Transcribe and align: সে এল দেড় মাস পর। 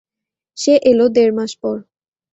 সে 0.57 0.73
এল 0.89 0.99
দেড় 1.15 1.33
মাস 1.37 1.51
পর। 1.61 1.77